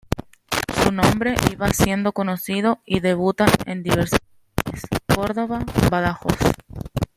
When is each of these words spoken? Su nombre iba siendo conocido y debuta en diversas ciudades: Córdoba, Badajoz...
Su 0.83 0.91
nombre 0.91 1.35
iba 1.51 1.71
siendo 1.71 2.11
conocido 2.11 2.79
y 2.87 3.01
debuta 3.01 3.45
en 3.67 3.83
diversas 3.83 4.17
ciudades: 4.65 4.87
Córdoba, 5.15 5.59
Badajoz... 5.91 6.39